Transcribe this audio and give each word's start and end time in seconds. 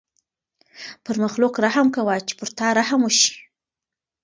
پر 1.03 1.15
مخلوق 1.23 1.53
رحم 1.65 1.87
کوه 1.95 2.15
چې 2.27 2.33
پر 2.39 2.49
تا 2.57 2.67
رحم 2.79 3.01
وشي. 3.05 3.33